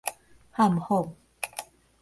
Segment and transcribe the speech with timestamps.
[0.57, 1.13] 譀仿